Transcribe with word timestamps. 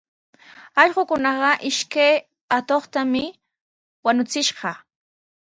Allquukunaqa 0.81 1.51
ishkay 1.69 2.13
atuqtami 2.57 3.23
wañuchishqa. 4.05 4.71